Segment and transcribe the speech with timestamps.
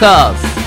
[0.00, 0.60] カーズ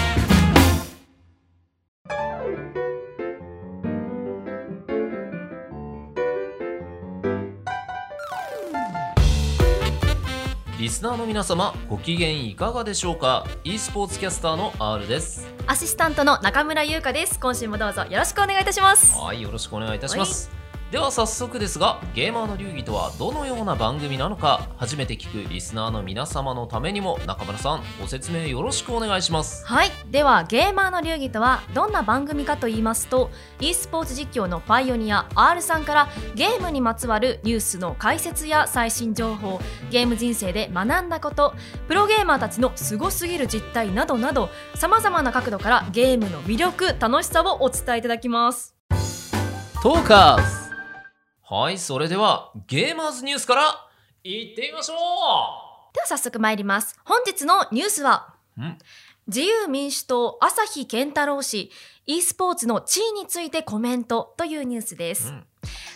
[10.80, 15.52] リスナーの皆様ご機嫌いかがでしょうか？e スポーツキャスターの R です。
[15.66, 17.40] アシスタントの中村優香です。
[17.40, 19.18] 今週もどうぞよろしくお願いいたします。
[19.18, 20.63] はいよろしくお願いいたします
[20.94, 29.66] では早速ですがゲーマーの流儀とはどのような番組なのか初めて聞くリスナーの皆様のためにも中村さんご説明よろしくお願いします。
[29.66, 29.90] はい。
[30.12, 41.56] ではゲーマーの流儀とはどんな番組かと言いますと e スポーツ実況のパイオニア R さんからゲームにまつわるニュースの解説や最新情報ゲーム人生で学んだこと
[41.88, 48.76] プロゲーマーたちのすごすぎる実態などなどさまざまな角度からゲームの魅力楽しさをお伝えいただきます。
[49.82, 50.63] トーカーズ
[51.46, 53.88] はい、それではゲーマーズニュースから
[54.24, 54.94] いってみましょ
[55.94, 56.98] では早速参ります。
[57.04, 58.78] 本日のニュースはうん。
[59.28, 61.70] 自由民主党朝日健太郎氏
[62.06, 65.46] e スポーツの地位についてコメントというニュースです、うん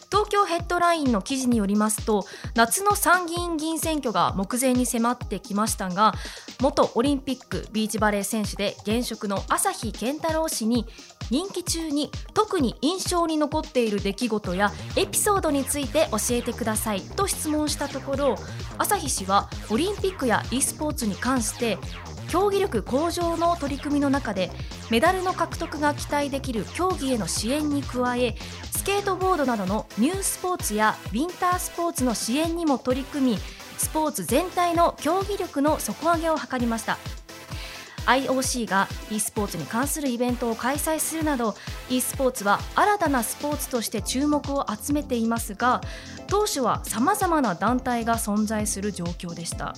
[0.09, 6.13] 東京ヘッドラインの記事によりますと夏の参議院議員選挙が目前に迫ってきましたが
[6.61, 10.85] 元オリンピックビーチバレー選手で現職の朝日健太郎氏に
[11.30, 18.35] 任期中に特に印象に残っている出来事やエピソードについて教えてくださいと質問したところ
[18.78, 21.78] 朝日氏はオリンピックや e スポーツに関して
[22.30, 24.52] 競技力向上の取り組みの中で
[24.89, 28.36] メダルの獲得が期待できる競技への支援に加え
[28.72, 33.38] スケートボードなどのニュースポーツやウィンタースポーツの支援にも取り組み
[33.78, 36.97] スポーツ全体の競技力の底上げを図りました。
[38.08, 41.56] IOC が e スポーツに関するイベントを開催するなど
[41.89, 45.81] e スポーツは新たなスポーツとして注目を集めていますが
[46.28, 49.75] 当初はさまざまな団体が存在する状況でした。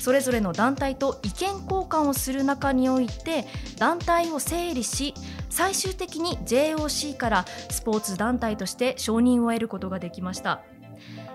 [0.00, 3.44] それぞれの団体と意見交換をする中において
[3.78, 5.14] 団体を整理し
[5.50, 10.62] 最終的に JOC からスポーツ団体として承認を得ることができました。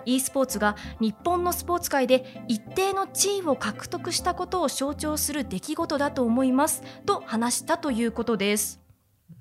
[0.06, 8.81] e スポーツが日本のスポーツ界で一定の地位を獲得したことを象徴する出来事だと思いますと話したということです。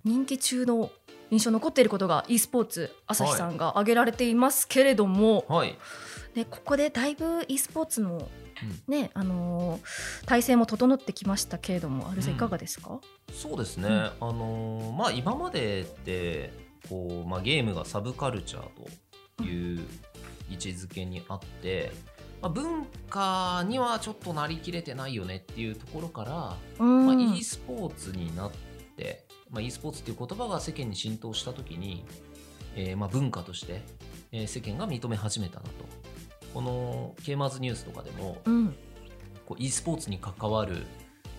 [0.05, 0.91] 人気中の
[1.31, 5.79] 印象に残っていることが e スポーツ朝日さんが挙げられていますけれども、はい、
[6.35, 8.29] でここでだいぶ e スポーツの
[8.89, 12.35] ねあのー体制も整ってきましたけれども、あるさん。
[12.35, 13.01] いかがですか？
[13.33, 13.95] そうですね、うん。
[13.95, 16.53] あのーまあ今までって
[16.89, 18.63] こう、まあ、ゲームがサブカルチャー
[19.37, 19.81] という
[20.51, 21.93] 位置づけにあって、
[22.41, 28.51] まあ、文化にはちょっとなりきれてないよねっていうところから、うん、まあ、e スポーツになっ
[28.97, 32.05] て、まあ、e スポーツっていう言葉が世間に浸透した時に、
[32.75, 33.83] えーまあ文化として、
[34.33, 35.71] えー世間が認め始めたなと。
[36.53, 38.75] このケーマーズニュースとかでも、うん。
[39.47, 40.87] こう e スポーツに関わる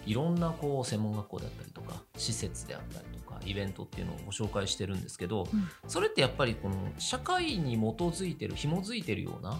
[0.05, 5.69] いろんなこう専門学校であったりとか施設であったりとかイベントっていうのをご紹介してるんですけど、うん。
[5.87, 9.57] それってやっぱりこの社会に基づいてる紐づいてるような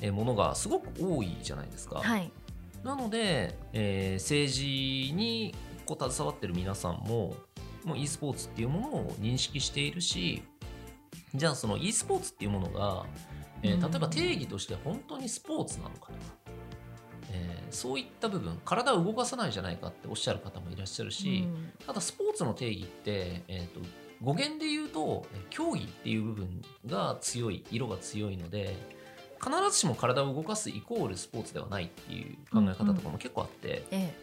[0.00, 2.00] えーものがすごく多いじゃないですか。
[2.00, 2.30] はい。
[2.82, 5.54] なので、えー政治に
[5.86, 7.34] こう携わってる皆さんも
[7.84, 10.42] もう e スポーツっていうものを認識しているし
[11.34, 13.04] じゃあその e スポーツっていうものが、
[13.64, 13.80] えーうん。
[13.80, 16.12] 例えば定義として本当にスポーツなのかとか、
[17.32, 21.72] えーそういった部分体を動かさないじゃないかっておっしゃる方もいらっしゃるし、うん。
[21.84, 23.80] ただスポーツの定義って、えー、と
[24.22, 28.76] 語源で言うとえー競技っていう部分が強い色が強いので
[29.42, 34.14] 必ずしも体を動かすイコールスポーツではないっていう考え方とかも結構あって、え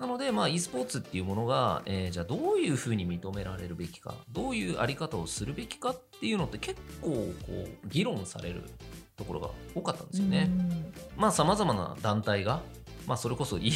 [0.00, 8.62] なので、まあ、e スポーツっていうものが、えーじゃあどういうふうに認められるべきかどういうあり方をするべきかっていうのって結構こう議論される
[9.16, 10.50] ところが多かったんでえすよね。
[10.50, 12.62] うんまあさまざまな団体が、
[13.06, 13.70] まあ、それこそ e,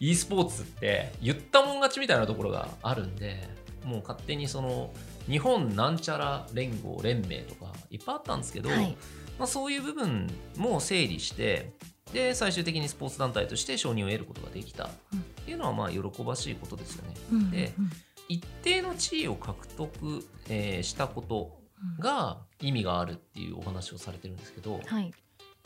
[0.00, 3.46] e スポーツって言ったもん勝ちみたいなところがあるんで
[3.84, 4.90] もう勝手にその
[5.28, 8.96] 日本なんちゃら連合連盟とかいっぱいあったんですけど、はい
[9.38, 11.72] まあ、そういう部分も整理して
[12.12, 14.86] で最終的にスポーツ団体として承認を得ることができた。
[14.86, 14.88] っ
[15.44, 17.14] ていうのはまあ喜ばしいことですよね。
[17.32, 17.50] うん。
[17.50, 17.90] でうん
[18.28, 21.58] 一定の地位を獲得、えーしたこと
[21.98, 25.12] が意味があるっていうお話をされてるんですけど、はい。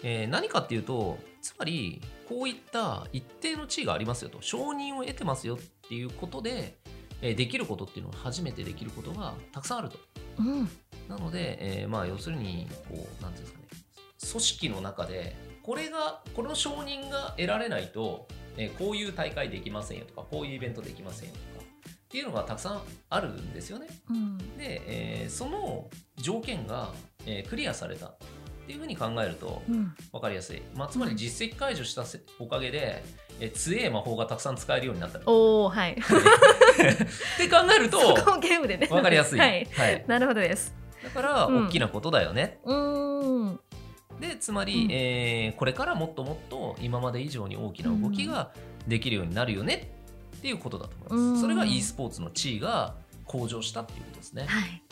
[0.02, 4.38] えー何かっていうとつまりこういった一定の地位がありますよと。
[4.40, 5.58] 承認を得てますよっ
[5.88, 6.78] ていうことで、
[7.20, 9.98] えーできることっていうのは初めてできることがたくさんあると。
[10.38, 10.68] うん。
[11.08, 13.64] なので、えーまあ要するにこうなんていうんですかね。
[14.30, 23.88] 組織の中でこれがこの承認が得られないと、えーこういう大会できませんよとかこういうイベントできませんよとかっていうのがたくさんあるんですよね。
[24.10, 24.38] うん。
[24.56, 26.92] で、えーその条件が、
[27.26, 28.06] えークリアされた。
[28.06, 29.94] っていうふうに考えるとうん。
[30.10, 33.02] 分かりやすい、まあ、つまり実績解除したせおかげで
[33.38, 35.96] え強え魔法がたくさん使えるようになったっておおはい。
[36.00, 36.16] 考
[37.76, 38.86] えると そこもゲームでね。
[38.86, 39.68] 分かりやすい、はい。
[39.72, 40.74] はい、なるほどです。
[41.02, 41.66] だからうん。
[41.66, 43.60] 大きなことだよね、うーん
[44.20, 44.90] でつまり、うん。
[44.90, 48.52] えーこれからもっともっと今まで以上に大きな動きが
[48.86, 49.92] できるようになるよね
[50.36, 51.40] っていうことだと思います、うん。
[51.40, 52.94] それが e スポーツの地位が
[53.24, 54.82] 向上したっていうことですね、はい。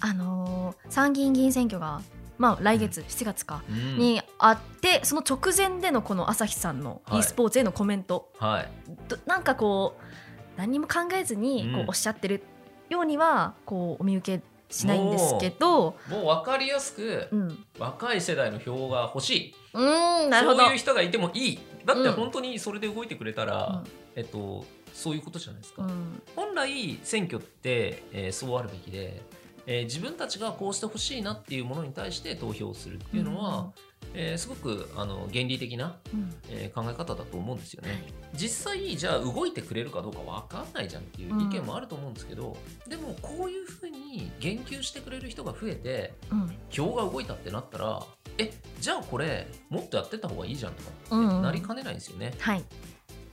[0.00, 2.00] あのー参議院議員選挙が
[2.38, 3.98] まあ来月7月かうん。
[3.98, 7.20] にあってその直前でのこの朝日さんのはい。
[7.20, 8.68] e スポーツへのコメント、はい。
[9.08, 11.88] どなんかこう何も考えずにこううん。
[11.88, 12.42] おっしゃってる
[12.88, 20.60] ようにはこうお見受けしないんですけど、もう分かりやすくうん、若い世代の票が欲しい、うーんなるほど。
[20.60, 21.58] そういう人がいてもいい。
[21.84, 22.12] だってうん。
[22.12, 23.82] 本当にそれで動いてくれたら、
[24.14, 26.22] えっと、そういうことじゃないですか、うん。
[26.36, 29.22] 本来選挙って、えーそうあるべきで、
[29.66, 33.72] えー自分たちがこうしてほしいなっていうものに対して投票するっていうのは、
[34.14, 36.34] えーすごくあの原理的な、うん。
[36.48, 37.90] えー考え方だと思うんですよね。
[37.90, 38.00] はい。
[38.34, 42.56] 実際じゃあ動いてくれるかどうか分かんないじゃんっていう意見もあると思うんですけど、
[42.88, 46.56] でもこういうふうに言及してくれる人が増えてうん。
[46.70, 48.02] 票が動いたってなったら
[48.38, 51.36] えじゃあこれもっとやってった方がいいじゃんとかってうん。
[51.36, 52.34] うんなりかねないんですよね。
[52.38, 52.64] はい。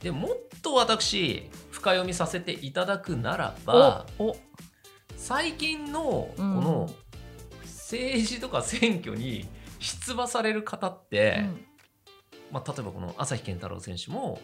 [0.02, 0.32] でもっ
[0.62, 4.06] と私深読みさせていただくならば
[5.16, 6.56] 最近のこうん。
[6.62, 6.90] の
[7.64, 9.48] 政治とか選挙に
[9.86, 11.44] 出馬される方って、
[12.52, 14.40] まあ、例えばこの朝日健太郎選手も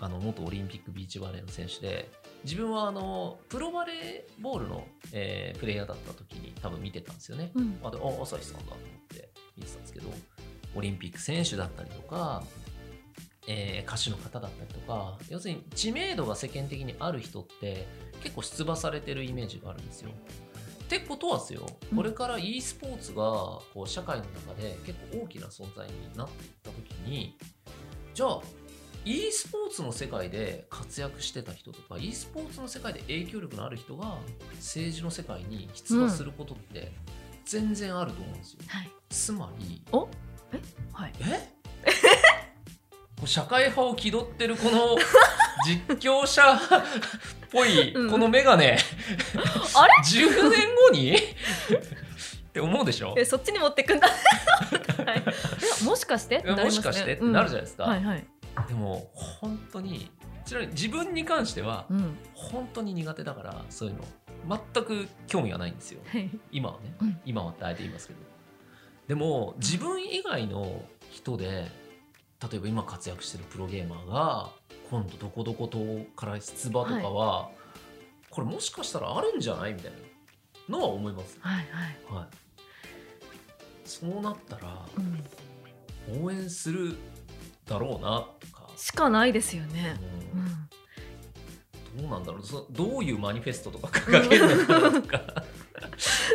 [0.00, 2.10] あの元オリンピックビーチバレーの選手で
[2.44, 7.50] 自分はあのプロバレーボールの、えープレイヤーだった時に多分見てたんですよね。
[7.54, 10.08] うんうんあであ朝日さんだと思って見てたんですけど
[10.74, 12.42] オリンピック選手だったりとか、
[13.46, 17.86] えー歌手の方だったりとか要するに知名度が世間的にある人って
[18.22, 20.10] 結構出馬されてるイメージがあるんですよ。
[20.84, 21.96] ってことはですようん。
[21.96, 27.36] これから e スポーツがこう社会の中で結構大きな存在になっていった時に
[28.12, 28.40] じゃあ
[29.04, 34.18] e スポーツの世界で活躍してた人とか e スポーツの世界で影響力のある人が
[34.54, 36.92] 政治の世界に出馬することって
[37.44, 38.60] 全然あると思うんですよ。
[38.68, 38.90] はい。
[39.10, 40.08] つまりお？
[40.52, 40.60] え？
[40.92, 41.12] はい。
[41.20, 41.50] え？
[43.26, 44.96] 社会派を気取ってるこの
[45.66, 46.58] 実況者っ
[47.50, 48.10] ぽいうん。
[48.10, 48.80] この眼鏡、 あれ
[50.04, 51.14] ？10年後に？
[51.16, 51.18] っ
[52.52, 53.14] て思うでしょ？
[53.16, 54.08] えそっちに持ってくんだ。
[54.08, 54.14] は
[55.14, 55.22] い。
[55.82, 56.42] えもしかして？
[56.44, 58.26] もしかしてってなるじゃないですか、はいはい。
[58.68, 60.10] でも本当に
[60.44, 62.16] ちなみに自分に関してはうん。
[62.34, 64.04] 本当に苦手だからそういうの
[64.74, 66.00] 全く興味がないんですよ。
[66.06, 66.30] はい。
[66.52, 67.20] 今はね、うん。
[67.24, 68.20] 今はってあえて言いますけど。
[69.08, 71.70] でも自分以外の人で
[72.50, 74.50] 例えば今活躍してるプロゲーマーが
[74.90, 75.78] 今度どこどこと
[76.16, 77.50] から出馬とかは、
[78.30, 79.74] これもしかしたらあるんじゃない？
[79.74, 79.92] みたい
[80.68, 81.66] なのは思います、はいはい。
[82.20, 85.00] はい、そうなったらう
[86.20, 86.24] ん。
[86.24, 86.96] 応援する
[87.66, 89.96] だろうなとか、しかないですよね。
[90.34, 90.44] ううん。
[90.44, 92.46] んどうなんだろう？
[92.46, 95.22] そどういうマニフェストとか掲げるのかなとか。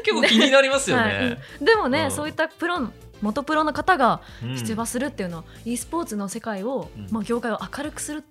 [0.04, 1.30] 結構気になりますよはい。
[1.30, 1.42] ね。
[1.60, 1.66] うん。
[1.66, 2.12] でもね、うん。
[2.12, 2.92] そういったプロの
[3.22, 4.58] 元プロの方がうん。
[4.58, 7.08] 出馬するっていうのは、e スポーツの世界を、うん。
[7.12, 8.22] まあ、業界を明るくするっ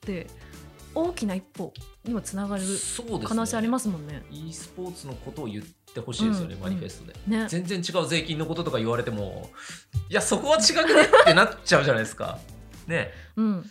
[0.00, 0.26] て
[0.94, 1.74] 大きな一歩
[2.04, 2.62] にもつながる
[3.26, 4.22] 可能性ありますもんね。
[4.30, 7.18] e スポーツのことを言ってほしいですよね、うんマニフェストで。
[7.26, 7.46] ね。
[7.48, 9.50] 全然違う税金のこととか言われても
[10.08, 12.38] いやそこは違くねってなっちゃうじゃないですか。
[12.88, 13.12] ね。
[13.36, 13.70] うん。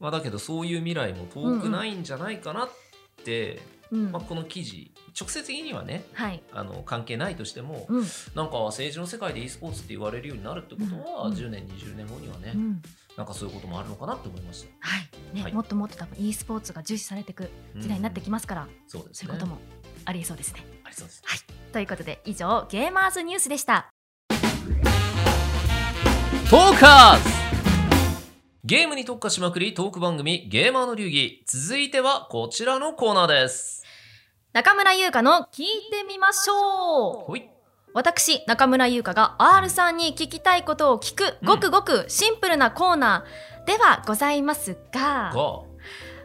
[0.00, 2.70] まあ、だけどそういう未来も遠くないんじゃないかなっ
[3.22, 3.60] て、
[3.90, 4.12] うん。
[4.12, 6.42] まあ、この記事直接的にはねはい。
[6.52, 8.06] あの関係ないとしても、うん。
[8.34, 11.34] なんか政治の世界で e スポーツって言われるようになるってことは、うん。
[11.34, 12.82] 10年20年後にはね、うん。
[13.16, 14.88] なんかそういうこともあるのかなって思いました。
[14.88, 15.36] はい。
[15.36, 15.52] ねはい。
[15.52, 19.28] もっともっと多分 e スポーツが重視されていく時代になってきますから、そうですね。
[19.28, 19.58] そういうことも
[20.04, 20.64] ありえそうですね。
[20.84, 21.22] ありそうです。
[21.72, 23.88] ということで以上ゲーマーズニュースでした。
[26.50, 27.30] トーカーズ!
[28.64, 31.42] ゲームに特化しまくりトーク番組ゲーマーの流儀。
[31.46, 33.82] 続いてはこちらのコーナーです
[34.52, 37.38] 中村優香の聞いてみましょう。
[37.94, 41.46] 私中村優香が R さんに聞きたいことを聞くうん。
[41.46, 45.32] ごくごくシンプルなコーナーではございますが、が。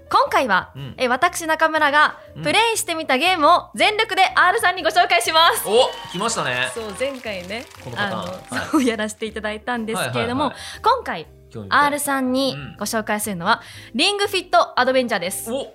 [0.10, 0.96] 今回は、うん。
[0.98, 2.44] え私中村がうん。
[2.44, 6.70] プレイしてみたゲームを全力で R さんにご紹介します、お来ましたね。
[6.74, 8.22] そう前回ねこのパターン。
[8.24, 8.68] あの、はい。
[8.72, 10.60] そうやらせていただいたんですけれども、はいはい。
[10.84, 11.80] 今回興味深い。
[11.80, 12.76] R さんにうん。
[12.78, 13.62] ご紹介するのは、
[13.96, 15.50] リングフィットアドベンチャーです。
[15.50, 15.74] お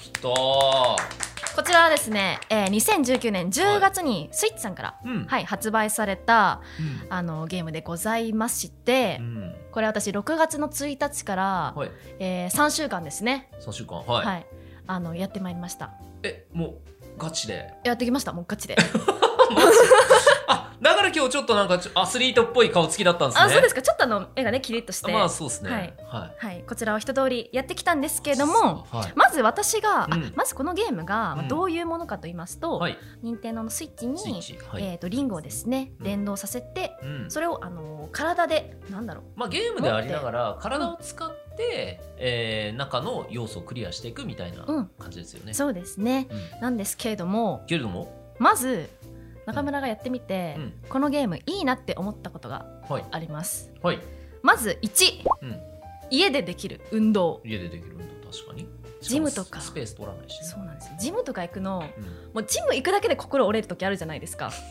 [0.00, 1.21] 来たー
[1.54, 5.24] こちらはですね、えー2019年10月にスイッチさんから、うん。
[5.26, 6.62] はい、発売された
[7.04, 7.12] うん。
[7.12, 9.54] あのゲームでございまして、うん。
[9.70, 11.90] これ私6月の1日から、はい。
[12.18, 13.98] えー3週間ですね、3週間。
[13.98, 14.46] はい、はい。
[14.86, 15.90] あのやってまいりました。
[16.22, 16.74] えもう
[17.18, 17.74] ガチで？
[17.84, 18.32] やってきました。
[18.32, 18.76] もうガチで。
[18.78, 19.72] あだから
[21.14, 23.44] 今日ちょっとなんかアスリートっぽい顔つきだったんですね。
[23.44, 23.82] あそうですか。
[23.82, 25.70] ちょっとあの目がねキリッとして、まあそうですね。
[25.70, 25.94] はい。
[26.06, 26.46] はい。
[26.46, 29.12] はい、こちらを一通りやってきたんですけれどもはい。
[29.14, 30.32] まず私が、あうん。
[30.34, 32.98] まずこのゲームが、どういうものかと言いますと、はい。
[33.22, 34.22] 任天堂のスイッチに
[34.68, 34.84] はい。
[34.84, 36.06] えー、とリングをですねうん。
[36.06, 37.30] 連動させて、うん。
[37.30, 39.24] それをあの体でなんだろう。
[39.36, 44.86] まあ、ゲームでありながら体を使って、えー中の要素をクリアしていくみたいなうん。
[44.98, 45.52] 感じですよね。
[45.54, 46.26] そうですね。
[46.54, 46.60] うん。
[46.60, 48.88] なんですけれどもけれども、まず
[49.46, 50.72] 中村がやってみて、うん。
[50.88, 53.04] このゲームいいなって思ったことがはい。
[53.10, 53.72] あります。
[53.82, 53.98] はい、
[54.42, 55.56] まず1、うん。
[56.10, 57.40] 家でできる運動。
[57.44, 58.68] 家でできる運動確かに。
[59.00, 59.60] ジムとか。
[59.60, 60.92] スペース取らないしね、そうなんですよ。
[61.00, 62.04] ジムとか行くのうん。
[62.34, 64.52] もうジム行くだけで心折れる時あるじゃないですか。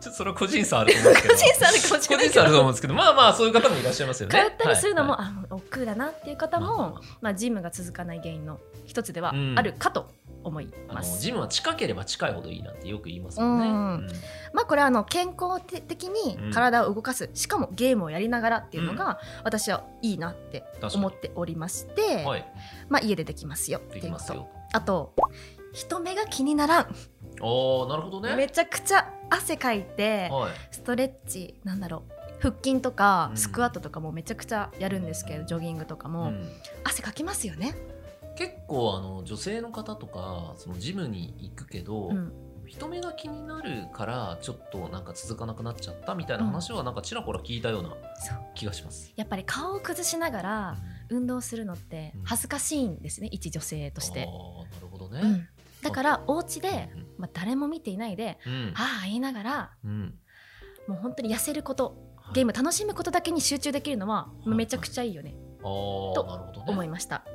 [0.00, 1.34] ちょっとそれは個人差あると思うんですけど。
[1.34, 2.26] 個人差あるかもしれない。
[2.26, 4.38] 人差あると思うんですけど、まあまあそういう方もいらっしゃいますよね。
[4.38, 5.26] 通ったりするのも、はい。
[5.26, 9.58] あもう億劫だなっていう方も、まあジムが続かない原因の一つではうん。
[9.58, 10.10] あるかと
[10.44, 11.20] 思います。
[11.20, 13.66] ジムは近ければ近いほどいいなんてよく言いますもんね。
[13.66, 14.06] うんうん
[14.52, 22.46] まあこれはあの健康的に体を動かす、しかもゲームをやりながらっていうのが、私はいいなって思っておりまして、はい、
[22.88, 24.48] まあ家でできますよっていうことできますよ。
[24.72, 25.14] あと
[25.72, 26.94] 人目が気にならん、
[27.40, 28.36] おーなるほどね。
[28.36, 30.52] めちゃくちゃ汗かいてはい。
[30.70, 36.48] ストレッチなんだろう腹筋とかうんスクワットとかもめちゃくちゃやるんですけど、ジョギングとかも、うん
[36.84, 37.74] 汗かきますよね。
[38.36, 42.32] 結構あの女性の方とかそのジムに行くけど、うん。
[42.66, 47.94] 人目が気になるからちょっとなんか続かなくなっちゃったみたいな話はなんかちらほら聞いたような
[48.54, 49.12] 気がします。
[49.16, 50.76] やっぱり顔を崩しながら
[51.10, 52.22] 運動するのってうん。
[52.24, 54.22] 恥ずかしいんですね、一女性として。
[54.22, 54.24] あ。
[54.24, 55.20] ーなるほどね。
[55.22, 55.48] うん。
[55.82, 58.72] だからお家で、うんまあ、誰も見ていないで、うん。
[58.74, 60.14] ああ言いながらうん。
[60.88, 62.34] もう本当に痩せることはい。
[62.34, 66.64] ゲーム楽しむことだけに集中できるのはいめちゃくちゃいいよね、あーと。
[66.66, 67.26] 思いました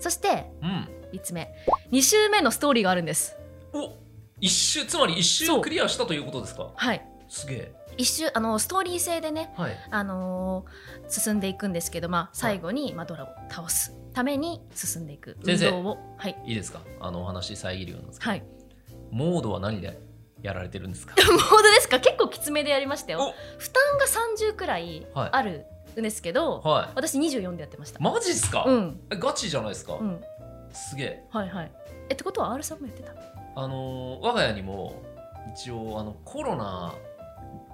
[0.00, 0.88] そしてうん。
[1.12, 1.52] 3つ目。
[1.92, 3.36] 2週目のストーリーがあるんです。
[3.72, 3.92] お
[4.40, 5.62] 一周つまり一周そう。
[5.62, 6.70] クリアしたということですか？
[6.74, 7.02] はい。
[7.28, 7.72] すげえ。
[7.96, 9.76] 一周あのストーリー性でねはい。
[9.90, 15.36] あのー進んでいくんですけど、まあ、最後に、まあ、ドラを倒すために進んでいく。
[15.44, 15.98] 運動を。
[16.18, 16.36] はい。
[16.46, 16.80] いいですか？
[17.00, 18.44] あのお話遮るようなんですけど、はい。
[19.10, 19.98] モードは何で
[20.42, 21.14] やられてるんですか？
[21.32, 22.00] モードですか？
[22.00, 23.20] 結構きつめでやりましたよ。
[23.20, 23.32] お。
[23.58, 24.06] 負担が
[24.50, 25.30] 30くらいはい。
[25.32, 25.64] あるん
[26.02, 26.88] ですけど、はい。
[26.94, 28.00] 私24でやってました。
[28.00, 28.64] マジっすか？
[28.66, 29.00] うん。
[29.10, 29.94] えガチじゃないですか？
[29.94, 30.20] うん。
[30.72, 31.24] すげえ。
[31.30, 31.72] はいはい。
[32.08, 33.12] えってことは R さんもやってた？
[33.56, 35.02] あのー我が家にも
[35.54, 36.94] 一応あのコロナ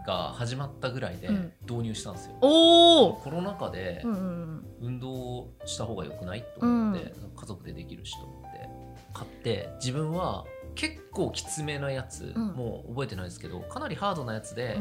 [0.06, 1.52] が始まったぐらいでうん。
[1.62, 2.36] 導入したんですよ。
[2.40, 8.68] おおコロナ禍でうんうん運動した方が良くないと思って、家族でできるしと思って
[9.14, 12.46] 買って自分は結構きつめなやつ、うん。
[12.48, 14.78] もう覚えてないですけどかなりハードなやつで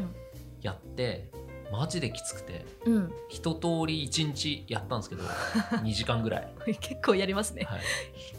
[0.60, 1.30] やって、
[1.72, 5.22] マジできつくてうん、うん、一通り1日やったんですけど
[5.82, 7.80] 2時間ぐらい、結構やりますね、はい、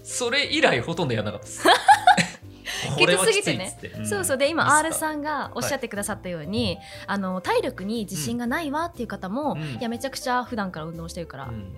[0.03, 1.67] それ以来ほとんどやらなかったです。
[2.83, 4.05] きついっつって、ん。
[4.05, 4.37] そうそう。
[4.37, 9.61] で今 R さんがおっしゃってくださったように、あの体力に自信がないわっていう方も、うん。
[9.61, 11.73] いやめちゃくちゃ普段から運動してるからうん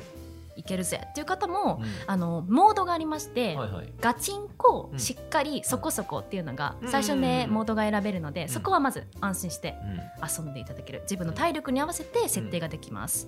[0.56, 1.02] いけるぜ。
[1.10, 1.86] っていう方も、うん。
[2.08, 3.94] あのモードがありまして、はいはい。
[4.00, 5.00] ガチンコうん。
[5.00, 6.90] しっかりそこそこっていうのがうん。
[6.90, 8.50] 最初ねうんモードが選べるのでん。
[8.50, 10.46] そこはまず安心してうん。
[10.46, 11.02] 遊んでいただける。
[11.02, 13.28] 自分の体力に合わせて設定ができます。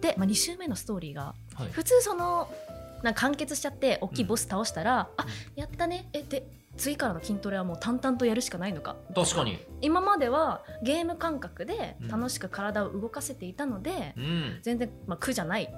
[0.00, 1.68] で、まあ、2周目のストーリーがはい。
[1.72, 2.48] 普通その
[3.02, 6.08] なんか完結しちゃって大きいボス倒したら、あやったね。
[6.12, 6.46] えで
[6.76, 8.96] 次からの筋トレはもう淡々とやるしかないのか。
[9.14, 12.08] 確かに、今まではゲーム感覚でうん。
[12.08, 15.68] 楽しく体を動かせていたので、うん、全然、まあ、苦じゃない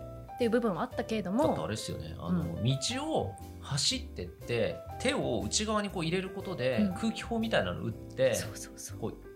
[0.40, 2.16] っていう部分はあったけれどだってあもれですよね。
[2.18, 6.94] あの、道を走ってって手を内側にこう入れることで、うん。
[6.94, 8.32] 空気砲みたいなの打って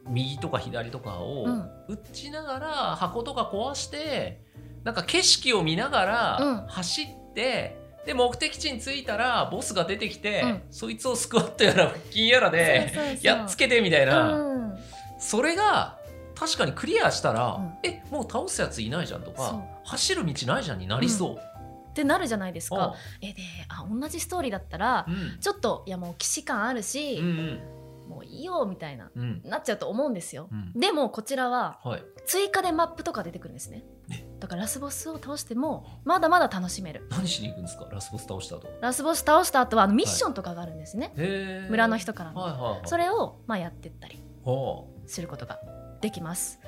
[0.09, 1.59] 右とか左とかをうん。
[1.89, 4.41] 打ちながら箱とか壊して
[4.83, 6.67] なんか景色を見ながらうん。
[6.69, 10.63] 走って、で目的地に着いたらボスが出てきて、うん。
[10.71, 14.75] そいつをスクワットやら腹筋やらでやっつけてみたいな、うん。
[15.19, 15.99] それが
[16.35, 17.79] 確かにクリアしたら、うん。
[17.83, 21.37] えもう倒すやついないじゃんとか走る道ないじゃんになりそう。
[21.37, 22.95] ってなるじゃないですあか。
[23.23, 25.39] えであ同じストーリーだったらうん。
[25.41, 27.61] ちょっといやもう既視感あるし、うんうん。
[28.09, 29.41] もういいよみたいなうん。
[29.45, 30.49] なっちゃうと思うんですよ。
[30.51, 30.73] うん。
[30.79, 32.03] でもこちらははい。
[32.27, 33.85] 追加でマップとか出てくるんですね。
[34.11, 34.27] え。
[34.41, 37.07] だからラスボスを倒してもまだまだ楽しめる。
[37.11, 37.87] 何しに行くんですか？
[37.91, 38.69] ラスボス倒した後。
[38.81, 41.13] ラスボス倒した後はあのミッションとかがあるんですね。
[41.17, 41.71] へー。
[41.71, 42.41] 村の人からの。
[42.41, 42.81] はいはいはい。
[42.87, 45.61] それをまあやってったりはすることが
[46.05, 46.61] できます。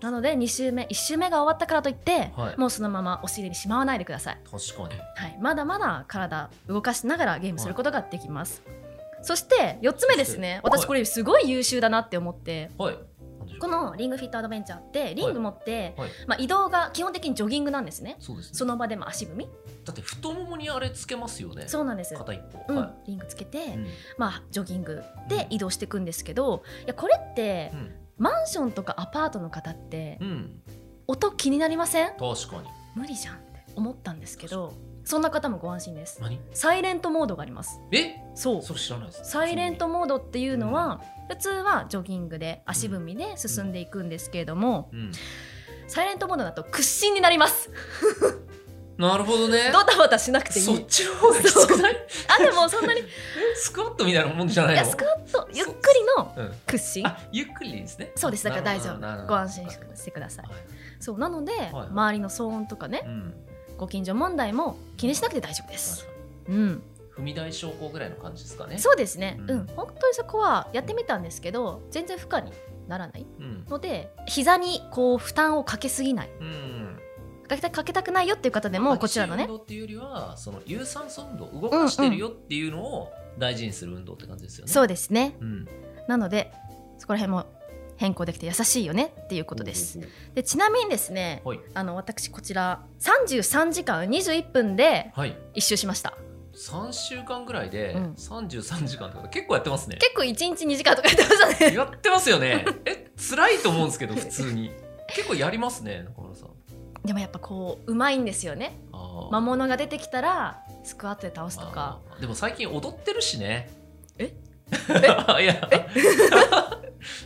[0.00, 2.60] あなので2周目1周目が終わったからといって、はい。
[2.60, 4.38] もうそのままお尻にしまわないでください。
[4.50, 5.00] 確かに。
[5.00, 8.62] はい、まだまだ体動かしながらゲームすることができます。
[9.22, 10.60] そして4つ目ですね。
[10.64, 12.70] 私これすごい優秀だなって思って。
[12.76, 12.98] はい。
[13.60, 16.10] このリングフィットアドベンチャーってリング持って、はい。
[16.26, 18.16] まあ、移動が基本的にジョギングなんですね。
[18.20, 18.50] そうですね。
[18.54, 19.48] その場でも足踏み。
[19.84, 21.64] だって太ももにあれつけますよね。
[21.66, 22.76] そうなんです、片一方、うん。
[22.76, 23.86] はリングつけて、い、うん。
[24.16, 30.60] まあ、ジョギングで移動していくんですけどいやこれってうんマンションとかアパートの方ってうん。
[31.06, 32.08] 音気になりません？
[32.18, 32.18] 確
[32.50, 32.68] かに。
[32.94, 36.20] 無理じゃんって思ったんですけどそんな方もご安心です。
[36.20, 36.38] 何？
[36.52, 37.80] サイレントモードがあります。
[37.92, 38.16] え？
[38.34, 38.62] そう。
[38.62, 39.30] それ知らないです。
[39.30, 45.12] サイレントモードっていうのは、普通はジョギングで足踏みで進んでいくんですけれども、うん。
[45.86, 47.70] サイレントモードだと屈伸になります
[48.98, 49.70] なるほどね。
[49.72, 50.64] ドタバタしなくていい。
[50.64, 51.96] そっちの方がきつくない？
[52.36, 53.00] あでもそんなに。
[53.00, 53.04] い
[53.56, 54.78] スクワットみたいなもんじゃないの？
[54.82, 55.76] やスクワットゆっくり
[56.16, 56.52] のうん。
[56.66, 57.06] 屈伸。
[57.06, 58.10] あゆっくりですね。
[58.16, 59.26] そうですだから大丈夫。
[59.28, 60.46] ご安心してください。
[60.46, 60.56] はい。
[60.98, 63.34] そうなので、はい周りの騒音とかねうん。
[63.76, 66.04] ご近所問題も気にしなくて大丈夫です。
[66.48, 66.68] うん。
[66.68, 66.80] に
[67.16, 68.78] 踏み台昇降ぐらいの感じですかね。
[68.78, 69.50] そうですね、うん。
[69.50, 72.52] うん、本当にそこはやってみたんですけど全然負荷に
[72.88, 73.64] ならないうん。
[73.68, 76.30] ので膝にこう負担をかけすぎない。
[76.40, 76.87] うん
[77.48, 79.44] かけたかけたくないよっていう方でもこちらのね。
[79.44, 84.72] 運動っていうよりはその有酸素運動動かしてるよっていうのを大事にする運動って感じですよね。
[84.72, 85.34] そうですね。
[85.40, 85.68] うん。
[86.06, 86.52] なので
[86.98, 87.46] そこら辺も
[87.96, 89.98] 変更できて優しいよねっていうことです。
[90.34, 91.60] でちなみにですねはい。
[91.74, 95.36] あの私こちら33時間21分ではい。
[95.54, 96.14] 一周しました。
[96.54, 98.12] 3週間ぐらいでうん。
[98.12, 99.96] 33時間とか結構やってますね。
[99.96, 101.74] 結構1日2時間とかやってましたね。
[101.74, 102.64] やってますよね。
[102.84, 104.70] え辛いと思うんですけど普通に。
[105.14, 106.50] 結構やりますね中村さん
[107.04, 108.78] でもやっぱこううまいんですよね。
[109.30, 112.00] 魔物が出てきたらスクワットで倒すとか。
[112.20, 113.70] でも最近踊ってるしね。
[114.18, 114.34] え？
[115.42, 115.68] いや。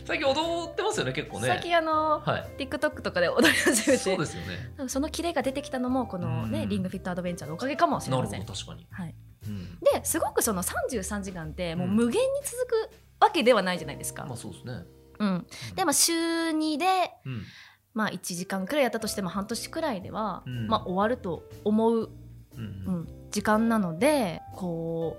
[0.05, 1.47] 最近踊ってますよね結構ね。
[1.47, 2.63] 最近あのはい。
[2.65, 3.97] TikTok とかで踊り始めて。
[3.97, 4.87] そうですよね。
[4.87, 6.69] そのキレが出てきたのもこのね、うん。
[6.69, 8.41] リングフィットアドベンチャーのおかげかもしれなるません。
[8.41, 9.15] ほど確かに、はい、
[9.47, 11.95] うん、ですごくその33時間ってもううん。
[11.95, 12.89] 無限に続く
[13.19, 14.25] わけではないじゃないですか。
[14.25, 14.83] まあそうですね、
[15.19, 16.85] うん、でまあ週2で、
[17.25, 17.43] うん
[17.93, 20.67] まあ、1時間くらいやったとしても半年くらいでは、うん。
[20.67, 22.09] まあ、終わると思う、
[22.57, 25.17] うんうん、時間なのでこ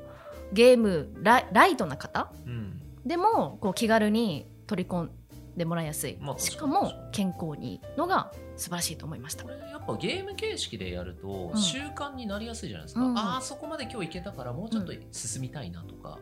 [0.53, 2.81] うゲームライライトな方うん。
[3.05, 5.11] でもこう気軽に取り込ん
[5.57, 9.45] でもらいやすい、まあしかも健康にいいのが素晴らしいと思いました。
[9.45, 9.51] こ。
[9.51, 11.61] れやっぱゲーム形式でやるとうん。
[11.61, 16.19] 習慣になりやすいじゃないですか、うんああそこまで今日行けたからもうちょっと進みたいなとか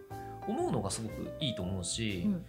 [0.46, 2.44] 思うのがすごくいいと思うし、うん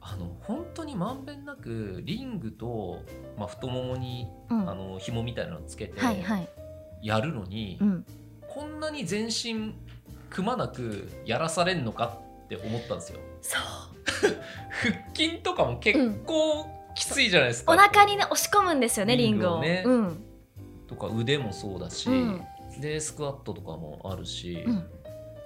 [0.00, 3.02] あの本当にまんべんなくリングと、
[3.36, 4.68] まあ、太ももにうん。
[4.68, 6.48] あの紐みたいなのつけてはいはい、
[7.02, 8.04] やるのに、うん、
[8.48, 9.74] こんなに全身
[10.28, 13.20] くまなくやらされんのかって思ったんですよ。
[13.42, 13.60] そう。
[14.70, 17.72] 腹筋とかも結構きついじゃないですか。
[17.72, 19.60] お腹にね押し込むんですよねリリングを。
[19.60, 20.24] ねうん。
[20.86, 22.44] とか腕もそうだし、うん。
[22.80, 24.84] でスクワットとかもあるし、うん、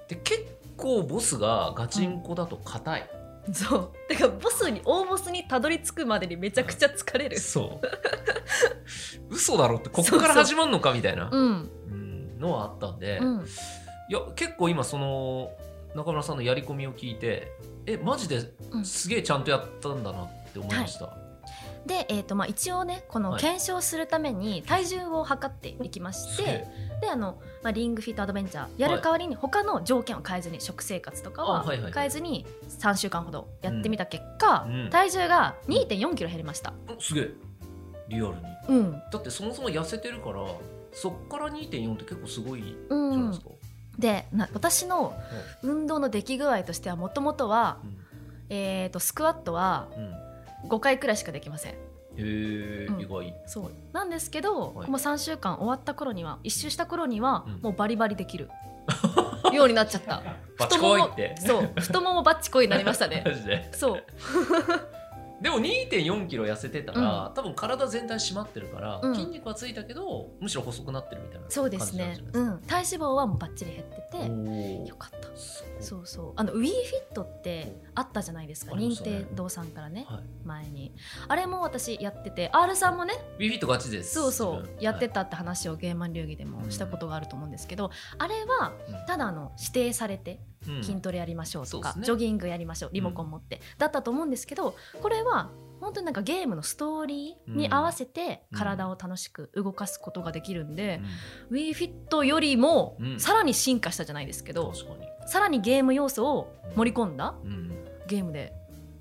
[0.09, 0.45] で結
[0.77, 3.11] 構ボスがガチンコだと硬い、
[3.53, 3.93] そう。
[4.09, 7.39] てかボスに大ボスにたどり着くまでにめちゃくちゃ疲れる。
[7.39, 7.87] そう。
[9.31, 11.29] 嘘だろってここから始まるのかみたいな。
[11.31, 11.71] うん。
[11.91, 13.45] うんのはあったんで、うん。
[14.09, 15.51] いや結構今その
[15.95, 17.53] 中村さんのやり込みを聞いて
[17.87, 18.85] えマジでうん。
[18.85, 21.17] すげえちゃんとやったんだなって思いました、
[21.87, 23.41] で、えーとまあ、一応ねこのはい。
[23.41, 26.67] 検証するために体重を測っていきまして、すげえ。
[27.01, 34.91] であの、まあ、リングフィットアドベンチャーやる代わりに他の条件を変えずに食生活とかは変えずに3週間ほどやってみた結果、うん。
[34.91, 36.73] 体重が2 4キロ減りました。
[36.97, 37.31] おすげえ。
[38.09, 38.35] リアルに。
[38.69, 38.93] うん。
[38.93, 40.45] だってそもそも痩せてるから
[40.93, 43.51] そっから2.4って結構すごいじうゃないんですか、
[43.99, 45.15] でな私の
[45.63, 47.79] 運動の出来具合としてはもともとは、
[48.49, 50.24] えー、とスクワットはうんうん
[50.69, 51.73] 5回くらいしかできません。
[51.73, 51.77] へ
[52.17, 53.01] え、うん。
[53.01, 53.35] 意外。
[53.47, 53.73] そう。
[53.93, 54.91] なんですけど、はい。
[54.91, 57.61] もう3週間終わった頃には1周した頃には、うん。
[57.61, 58.49] もうバリバリできる。
[59.53, 60.23] ようになっちゃった。
[60.59, 61.35] バチコイって。
[61.39, 61.81] 太ももそう。
[61.81, 63.23] 太ももバッチコイになりましたね。
[63.27, 63.69] マジで。
[63.73, 64.05] そう
[65.41, 69.15] でも2 4キロ痩せてたら、多分体全体締まってるから、うん。
[69.15, 72.19] 筋肉はついたけどむしろ細くなってるみたいなそうですね。
[72.33, 72.61] うん。
[72.61, 75.29] 体脂肪はもうバッチリ減ってておよかった。
[75.37, 76.33] そそうそう。
[76.37, 76.73] あのウィーフィ
[77.11, 79.25] ットってあったじゃないですか任ありましたね。
[79.27, 80.21] 天堂さんからねはい。
[80.45, 80.93] 前に。
[81.29, 84.15] あれも私やってて R さんもねビフィットガチです。
[84.15, 89.07] そうそうやってはいたって話をゲーマン流儀でもしたことがあると思うんですけど、あれはうん。
[89.07, 92.17] ただあの指定されてうん筋トレやりましょうとか、そうですね。
[92.19, 95.51] ジョギングやりましょうリモコン持って、だったと思うんですけどこれは
[95.81, 98.59] 本当になんかゲームのストーリーに合わせてうん。
[98.59, 101.01] 体を楽しく動かすことができるんで
[101.51, 101.57] う、ん。
[101.57, 103.21] WeFit よりもうん。
[103.21, 107.71] さらに進化したじゃないですけど、確かに、さらにゲーム要素を盛り込んだうん、
[108.07, 108.53] ゲームで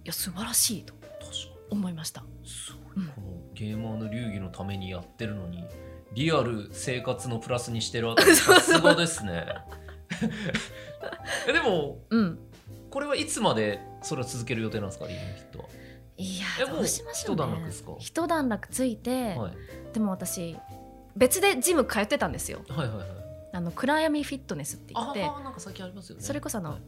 [0.03, 0.93] いや素晴らしいと
[1.69, 2.21] 思いました。
[2.21, 2.27] こ
[2.99, 3.05] の
[3.53, 5.63] ゲーマーの流儀のためにやってるのに
[6.13, 9.45] リアル生活のプラスにしてるあたりさすがですね。
[9.47, 9.53] え
[11.51, 12.39] でもうん。
[12.89, 15.07] これはいつまでそれを続ける予定なんですか？
[15.07, 15.65] リーグフィットは。
[16.15, 17.41] いやえもうどうしましょうね。
[17.43, 17.91] 一段落ですか？
[17.99, 19.53] 一段落ついて、はい。
[19.93, 20.55] でも私
[21.15, 22.61] 別でジム通ってたんですよ。
[22.69, 23.07] はいはいはい。
[23.53, 26.23] あの暗闇フィットネスって言ってああなんか最近ありますよね。
[26.23, 26.79] それこそあのはい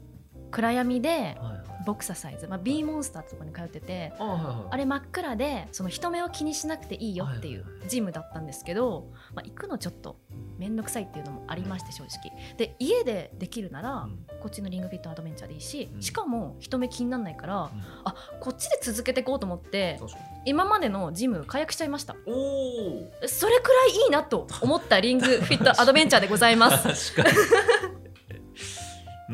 [0.55, 1.37] 暗闇で
[1.85, 10.17] ボクササイズ、まあ、B モンスターってとこに通っててあれ真っ暗でその人目を気にしなくていいよっていうジムだったんですけど、まあ、行くのちょっと
[10.57, 12.31] 面倒くさいっていうのもありまして正直。
[12.57, 14.25] で家でできるなら、うん。
[14.39, 16.01] こっちのリングフィットアドベンチャーでいいし、うん。
[16.01, 17.83] しかも人目気にならないから、うん。
[18.05, 19.99] あこっちで続けていこうと思って
[20.45, 22.15] 今までのジム解約しちゃいました。
[22.15, 27.13] それくらいいいなと思ったリングフィットアドベンチャーでございます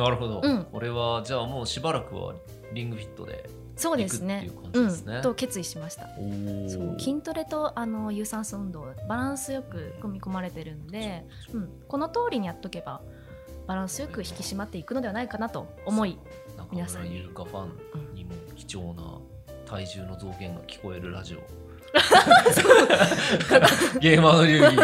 [0.01, 0.65] なるほど、うん。
[0.65, 2.33] これはじゃあもうしばらくは
[2.73, 4.49] リングフィットでそうですね。
[4.73, 6.09] うん、と決意しました。
[6.17, 6.99] おそう。
[6.99, 13.01] 筋トレとあの有酸素運動バランスよく組み込まれてるんで、うん、この通りにやっとけば
[13.67, 16.17] バランスよく引き締まっていくのではないかなと思い
[16.57, 17.09] 中皆さんに。
[17.09, 19.17] 村優香ファンにも貴重な
[19.65, 21.39] 体重の増減が聞こえるラジオ。
[23.99, 24.77] ゲーマーの流儀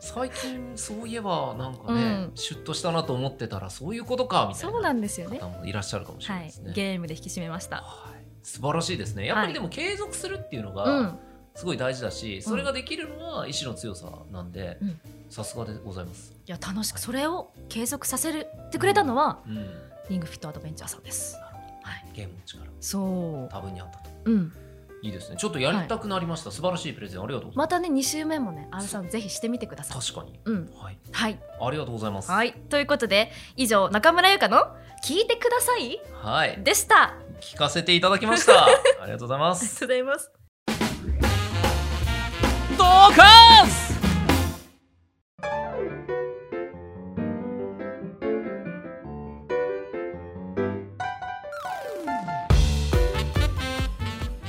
[0.00, 2.32] 最近そういえばなんかね、うん。
[2.34, 5.38] シュッとしたなと思ってたらそういうことかみたいそうななんですよね。
[5.38, 7.76] 方もいらっしゃるかもしれなはいいですね、ゲームで引き締めました。
[7.76, 8.24] はい。
[8.42, 9.26] 素晴らしいですね。
[9.26, 11.18] やっぱりでも継続するっていうのうがん。
[11.54, 15.00] すごい大事だし、それができるのは意志の強さなんでうん。
[15.28, 19.66] さすがでございます、いや楽しくそれを継続させてくれたのはうん、
[20.08, 21.36] リングフィットアドベンチャーさんです。
[21.82, 22.04] はい。
[22.14, 22.64] ゲームの力。
[22.80, 24.10] そ多分にあったと。
[24.24, 24.52] ううん
[25.02, 25.36] いいですね。
[25.36, 27.22] ちょっとやりたくなりました、素晴らしいプレゼン。
[27.22, 30.02] ありがとうございままたね2週目もね R さんぜひしてみてください。
[30.02, 30.40] す確かに。
[30.44, 30.70] うん。
[30.76, 30.98] はい。
[31.12, 31.38] はい。
[31.60, 32.30] ありがとうございます。
[32.30, 32.52] はい。
[32.52, 36.62] ということで以上中村優香の聞いてくださいはい。
[36.62, 37.02] でした。
[37.04, 38.64] あ聞かせていただきました。
[39.00, 40.32] ありがとうございまりがすとうございます。
[42.76, 43.47] ドカン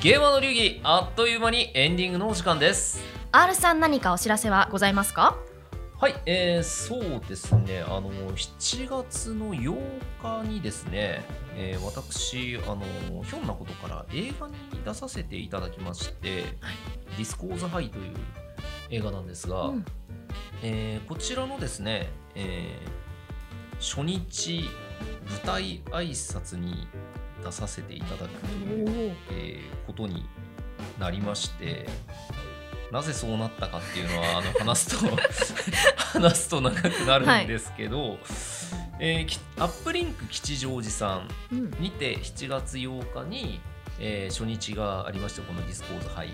[0.09, 2.99] ゲーマーの流儀あっという間にエンディングのお時間です。
[3.31, 5.37] R さん何かお知らせはございますか？
[5.99, 9.77] はい、えー、そうですね、あの7月の8
[10.43, 11.23] 日にですね、
[11.55, 18.05] えー私、あのひょんなことから映画に出させていただきまして、ディスコーズハイという
[18.89, 19.85] 映画なんですが、うん。
[20.63, 22.99] えーこちらのですね、えー
[23.79, 24.63] 初日
[25.29, 26.87] 舞台挨拶に
[27.43, 30.25] 出させていただくというえーことに
[30.99, 31.87] なりまして
[32.91, 35.17] なぜそうなったかっていうのはあの 話すと
[36.19, 38.17] 話すと長くなるんですけど、
[38.99, 41.71] えーきアップリンク吉祥寺さんうん。
[41.79, 43.61] にて7月8日に、
[43.99, 46.29] えー初日がありましてこのディスコーズハイ、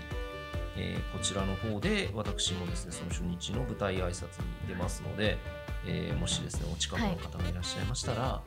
[0.76, 5.38] えーこちらの方で私もですねその初日の舞台挨拶に出ますので、
[5.86, 8.42] えーもしですねお近くの方がいらっしゃいましたら、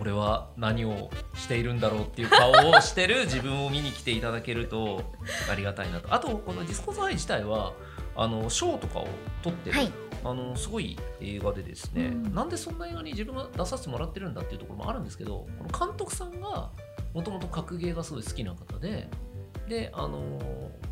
[0.00, 5.02] 俺は何をしているんだろうっていう顔をしてる自分を見に来ていただけると
[5.50, 6.12] ありがたいなと。
[6.12, 7.72] あとこのディスコーズハイ自体は
[8.14, 9.08] あの賞とかを
[9.42, 9.92] 取ってる、はい。
[10.24, 12.34] あのすごい映画でですね、うん。
[12.34, 16.70] なんでそんな映画に自分が出させてもらってるんだっていうところもあるんですけどこの監督さんが
[17.14, 19.08] もともと格ゲーがすごい好きな方で
[19.68, 20.40] であの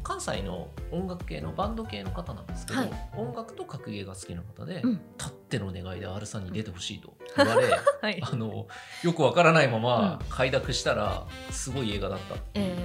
[0.02, 2.90] 関西の音楽系のバンド系の方なんですけど、はい。
[3.16, 5.00] 音楽と格ゲーが好きな方で、うん。
[5.16, 7.68] たっての願いで R さんに出てほしいと 言われ
[8.02, 8.20] はい。
[8.22, 8.66] あの
[9.02, 12.76] よくわからないまま快諾したらすごい映画だったえ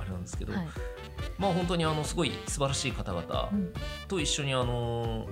[0.00, 0.68] あれなんですけど、ーはい。
[1.38, 3.72] まあ本当にあのすごい素晴らしい方々うん。
[4.08, 5.26] と一緒にあの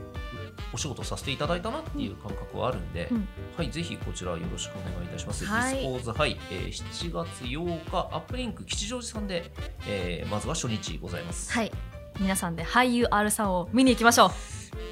[0.72, 3.28] お仕事させていただいたなっていう感覚はあるんで、うん。
[3.56, 5.44] はい、ぜひこちらよろしくお願いいたします。
[5.44, 5.74] はい。
[5.74, 9.50] ディスコーズハイ、えー7月8日、アップリンク吉祥寺さんで、
[9.86, 11.52] えーまずは初日ございます。
[11.52, 11.72] はい。
[12.20, 14.30] 皆さんで俳優 R さんを見に行きましょう。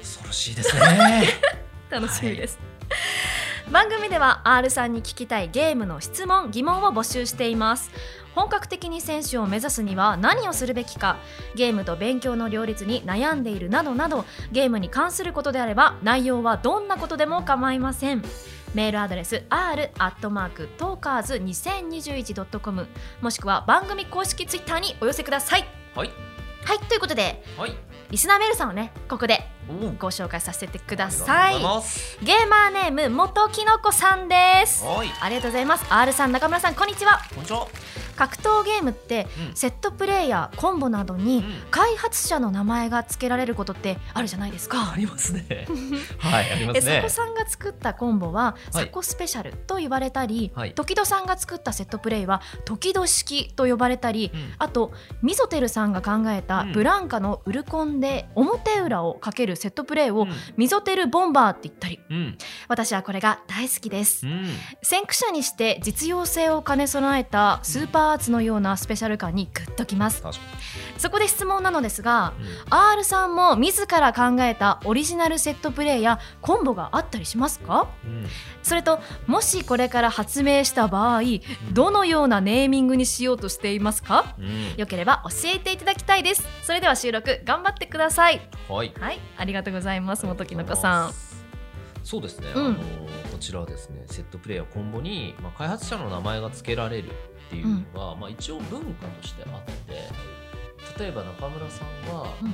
[0.01, 1.29] 恐ろしいですね。
[1.91, 2.57] 楽しみです、
[3.69, 7.91] 番組では R さんに聞きたいゲームの質問疑問を募集しています。
[8.33, 11.17] 本格的に選手を目指すには何をするべきか
[11.53, 14.23] ゲームと勉強の両立に悩んでいるなどなど
[14.53, 18.23] ゲームに関することであれば内容はどんなことでも構いません。
[18.73, 22.87] メールアドレス r アットマークトーカーズ 2021.com
[23.19, 25.65] もしくは番組公式ツイッターにお寄せください。
[25.93, 26.09] はい、
[26.63, 27.75] はいということではい、
[28.09, 29.41] リスナーメールさんをねここで
[29.99, 32.17] ご紹介させてくだあさいうございます。
[32.23, 34.83] ゲーマーネーム元きのこさんです。
[34.85, 35.85] はい、ありがとうございます。
[35.89, 37.19] R さん中村さんこんにちは。
[37.29, 37.67] こんにちは。
[38.21, 39.55] 格闘ゲームってうん。
[39.55, 41.43] セットプレイやコンボなどにうん。
[41.71, 44.91] 開発者の名前が付けられることってあるじゃないですか。
[44.93, 45.65] ありますね。
[46.19, 47.09] はい、ありますね。
[47.09, 48.85] さんが作ったコンボははい。
[48.85, 50.73] 佐古スペシャルと言われたり、はい。
[50.73, 54.53] 時戸さんが作ったセットプレイは時戸式と呼ばれたり、うん。
[54.59, 54.91] あと
[55.23, 56.71] ミゾテルさんが考えたうん。
[56.73, 60.33] ブランカのウルコンで表裏をかけるセットプレイをうん。
[60.57, 61.99] ミゾテルボンバーって言ったり。
[62.09, 64.27] うん、私はこれが大好きです。
[64.27, 64.45] うん、
[64.83, 70.23] 先駆者にして実用性を兼ね備えたスーパーアーツのようなスペシャル感にグッときます。
[70.97, 77.87] そこで質問なのですがに、R さんも自ら考えたオリジナルセットプレーやコンボがあったりしますか？
[78.05, 78.25] うん。
[78.61, 81.21] それともしこれから発明した場合
[81.71, 84.35] どのようなネーミングにしようとしていますか？
[84.37, 84.75] うん。
[84.77, 86.43] よければ教えていただきたいです。
[86.61, 88.41] それでは収録頑張ってください。
[88.69, 88.93] はい。
[88.99, 89.19] はい。
[89.37, 91.13] ありがとうございます元木の子さん。
[92.03, 92.65] そうですね、うん。
[92.65, 92.75] あの
[93.31, 97.11] こちらはですねセットプレーやコンボに、まあ、開発者の名前が付けられる
[97.51, 99.63] っていうのが、まあ、一応文化としてあっ
[100.95, 102.51] て例えば中村さんが、うん。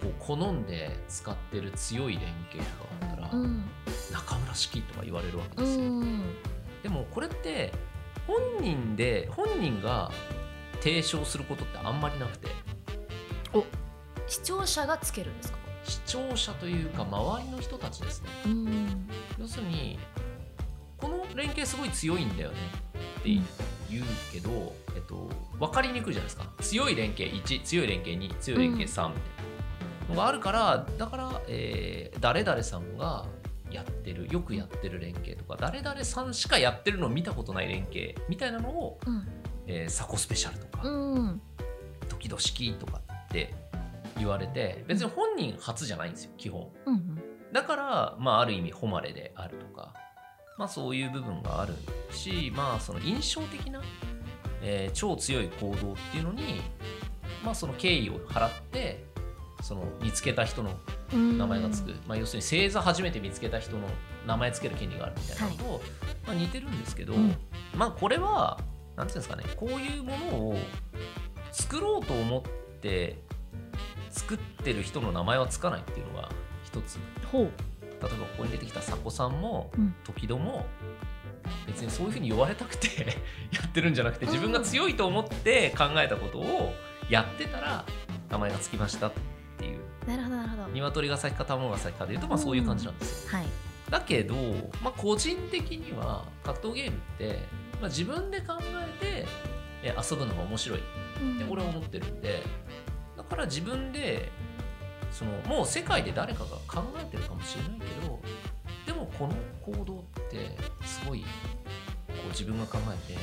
[0.00, 3.64] こう好んで使ってる強い連携とかあったら、うん。
[4.10, 6.34] 中村式とか言われるわけうですよ、ん
[6.82, 7.72] でもこれって
[8.26, 10.10] 本人で本人が
[10.80, 12.48] 提唱することってあんまりなくて。
[14.26, 15.58] 視聴者がつけるんですか？
[15.84, 18.28] 視聴者というか周りの人たちですね。
[18.46, 19.08] うん
[19.38, 19.98] 要するに
[20.96, 22.56] この連携すごい強いんだよね
[23.18, 23.44] って言
[23.98, 26.46] うけど、えっと、分かりにくいじゃないですか。
[26.60, 29.50] 強い連携1強い連携2強い連携3みたいな。
[30.10, 33.24] のがあるからだから、えー誰々さんが
[33.70, 39.26] やってるよくやってる連携とか誰々さんしかやってるのを見たことない連携みたいなのを、うん。
[39.66, 41.40] えーサコスペシャルとか、うん。
[42.08, 43.54] 時々式とかって
[44.18, 46.68] 言われて別に本人初じゃないんですよ基本。
[46.86, 47.22] うん。
[47.52, 49.94] だから、まあ、ある意味誉れであるとか、
[50.60, 51.72] まあ、そういう部分がある
[52.12, 53.80] し、まあ、その印象的な、
[54.60, 56.60] えー超強い行動っていうのに、
[57.42, 59.06] まあ、その敬意を払って
[59.62, 60.78] その見つけた人の
[61.14, 63.88] うん名前がつく、まあ、要するに星座初めて見つけた人の
[64.26, 65.80] 名前つける権利があるみたいなのと、
[66.26, 67.34] まあ、似てるんですけど、うん。
[67.74, 68.60] まあこれは
[68.96, 70.56] なんていうんですかねこういうものを
[71.52, 72.42] 作ろうと思っ
[72.82, 73.16] て
[74.10, 76.28] 作ってる人の名前はつかないっていうのが
[76.64, 76.98] 一つ。
[77.32, 77.50] ほう
[78.02, 79.94] 例えばここに出てきたサコさんもうん。
[80.04, 80.66] 時戸も
[81.66, 82.88] 別にそういうふうに言われたくて
[83.52, 86.74] やってるんじゃなくて自分が強いと思って考えたことを
[87.08, 87.84] やってたら
[88.28, 89.12] 名前がつきましたっ
[89.58, 89.80] ていう。
[90.06, 90.68] なるほどなるほど。
[90.68, 93.38] 鶏が先か卵が先かでいうとまあそういう感じなんですよ。
[93.38, 93.46] はい。
[93.90, 94.34] だけど、
[94.82, 97.38] まあ、個人的には格闘ゲームって、
[97.80, 98.56] まあ、自分で考
[99.02, 99.26] えて
[99.82, 100.82] え遊ぶのが面白いっ
[101.38, 102.42] て俺は思ってるんで
[103.16, 104.30] だから自分で
[105.20, 108.18] そのもう世界で誰かが考えてるかもしれないけど
[108.86, 110.56] でもこの行動って
[110.86, 111.26] すごいこ
[112.26, 113.18] う自分が考えて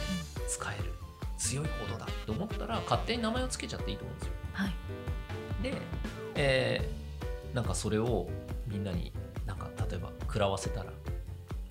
[0.48, 0.94] 使える
[1.40, 4.34] 強い行動だって思ったら勝手に名前を付けちゃっていいと思うんですよ。
[4.54, 4.74] はい。
[5.64, 5.74] で、
[6.36, 6.98] えー
[7.56, 8.28] なんかそれを
[8.68, 9.12] みんなに
[9.48, 10.92] なんか例えば食らわせたら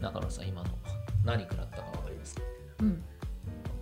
[0.01, 0.71] 中野さん今の
[1.25, 2.43] 何食らったか分かりますか？
[2.81, 3.05] うん、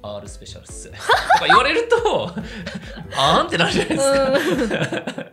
[0.03, 0.91] R スペシャルっす。
[0.93, 0.97] と
[1.39, 2.31] か言われると
[3.17, 5.25] あーんってなるじゃないですか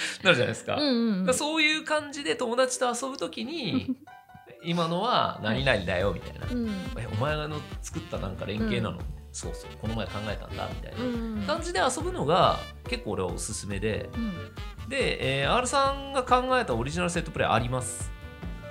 [0.22, 1.34] なるじゃないですか,、うんうんうん。
[1.34, 3.96] そういう感じで友達と遊ぶときに
[4.64, 6.68] 今のは何々だよみたいな、うん。
[6.98, 8.98] えお前の作ったなんか連携なの、
[9.32, 9.70] そうそう。
[9.80, 10.98] この前考えたんだみたいな。
[10.98, 12.58] うん感じで遊ぶのが
[12.88, 14.88] 結構俺はおすすめで、うん。
[14.88, 18.10] で、えー R さんが考えたオリジナルセットプレイあります。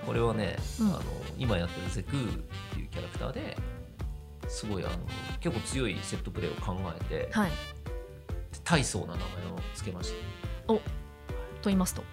[0.05, 0.87] これはね、うん。
[0.89, 1.01] あの
[1.37, 2.33] 今やってるゼクーっ
[2.73, 3.55] ていうキャラクターで
[4.47, 4.93] すごいあの
[5.39, 7.51] 結構強いセットプレイを考えてはい。
[8.63, 10.11] 大層な名前を付けまし
[10.67, 10.73] た
[11.57, 12.03] と言いますと。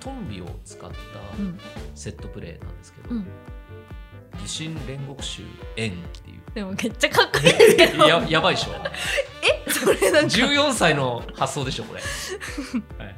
[0.00, 0.96] トンビを使った
[1.38, 1.58] うん。
[1.94, 3.20] セットプレイなんですけど、うん。
[3.22, 3.28] 武
[4.38, 5.42] 神煉獄衆
[5.76, 6.40] 円っていう。
[6.54, 8.06] でもめっちゃかっこいいですけど。
[8.08, 8.72] ややばいでしょ？
[9.70, 10.36] それなんか。
[10.36, 12.00] 14歳の発想でしょこれ、
[13.02, 13.16] はい、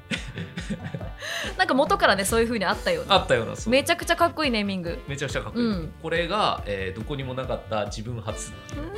[1.59, 3.15] なんか元からねそういう風にあったような。
[3.17, 4.99] あったようなめちゃくちゃかっこいいネーミング。
[5.09, 5.93] めちゃくちゃかっこいい、うん。
[6.03, 8.91] これが、えーどこにもなかった自分初っていう、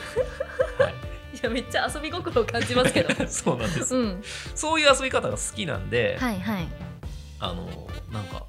[0.82, 0.94] はい
[1.34, 3.14] いやめっちゃ遊び心を感じますけど。
[3.28, 4.22] そうなんです、うん。
[4.54, 6.68] そういう遊び方が好きなんで、はいはい。
[7.40, 8.46] あのなんか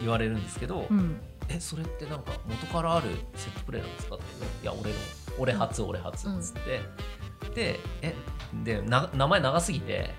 [0.00, 1.20] 言われるんですけど、うん。
[1.48, 4.24] えそれってなんか元からあるセットプレイなんですかって
[4.62, 4.96] いや俺の
[5.38, 6.80] 俺初俺初っつって、
[7.54, 8.14] でえ
[8.64, 10.14] でな名前長すぎて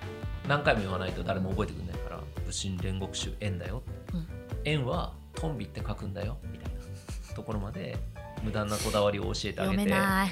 [0.47, 3.81] 何回も言わないと誰も覚えてくんないから武神煉獄衆円だよ、
[4.13, 4.27] うん。
[4.65, 7.97] 円はトンビって書くんだよみたいなところまで
[8.45, 9.84] 無駄なこだわりを教えてあげて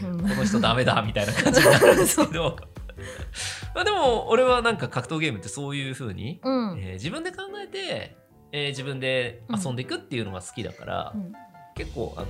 [0.04, 0.19] うん。
[0.21, 2.56] この人ダメだみたいな感じになるんですけど。
[3.76, 6.80] まあでも俺はなんか格闘ゲームってそういう風に、うん。
[6.80, 8.17] えー自分で考えて、
[8.52, 11.34] えー自分で遊んでいくっていうのが好きだから、うん。
[11.76, 12.28] 結構あの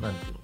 [0.00, 0.40] なんていうの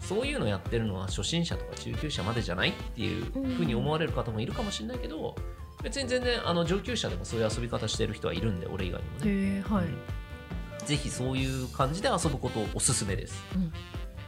[0.00, 5.36] そういうのやってるのは初心者とか中級者までじゃないっていう風に思われる方もいるかもしれないけど、
[5.82, 9.86] 別に全然あの上級者でもそういう遊び方してる人はいるんで俺以外にもね、はい
[10.86, 13.72] ぜひそういう感じで遊ぶことをおすすめです、うん。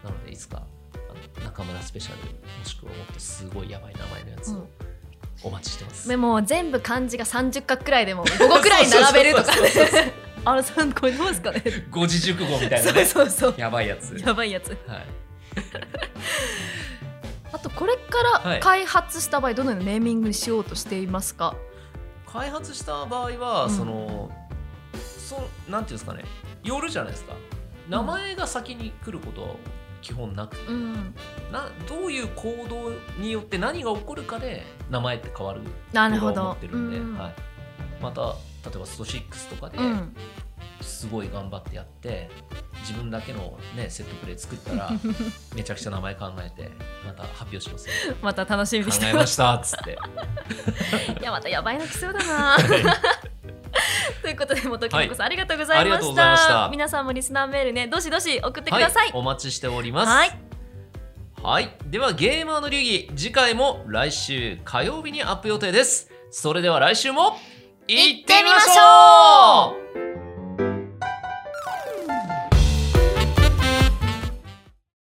[0.03, 0.63] なのでいつか
[1.11, 4.69] あの中村スペシャルもしくはもっとすごいやばい名前のやつをうん。
[5.43, 9.53] お待ちしてます、でも全部漢字が30画くらいでも5個くらい 並べるとか
[10.47, 11.63] あらさんこれどうですかね。
[11.91, 13.05] 五字熟語みたいなね。
[13.05, 14.15] そうそうやばいやつ。
[14.17, 14.69] やばいやつ。
[14.69, 14.79] はい。
[17.53, 18.59] あとこれかはい。
[18.59, 21.57] ら開発した場合どのようなネーミングにしようとしていますか、
[22.27, 23.77] 開発した場合は、うん。
[23.77, 24.31] その
[25.35, 26.25] そうなんていうんですかね
[26.63, 27.35] よるじゃないですか。
[27.89, 29.49] 名前が先に来ることは
[30.01, 31.15] 基本なくて、うん、
[31.53, 35.61] などういう行動によって何が起こるかで名前って変わる
[35.93, 36.53] なるほど。
[36.53, 37.19] ってるんで、うん。
[37.19, 37.35] はい、
[38.03, 38.35] また
[38.69, 40.17] 例えばスト6とかでうん。
[40.81, 42.29] すごい頑張ってやって
[42.81, 44.91] 自分だけの、ね、セットプレー作ったら
[45.55, 46.71] めちゃくちゃ名前考えて
[47.07, 48.15] また発表しますよ。
[48.23, 49.99] また楽しみに考してまえますしたっつって。
[51.21, 52.57] いやまたやばいの来そうだな
[54.25, 56.69] ということで元木の子さん、ありがとうございまありがとうしたございました。
[56.71, 60.09] 皆さんもリスナーメールねどしどし送ってください、はい、お待ちしております。
[60.09, 60.31] はい。
[61.43, 66.11] はい、ではゲーマーの流儀次回も来週火曜日にアップ予定です。
[66.31, 67.37] それでは来週も
[67.87, 70.04] 行ってみましょう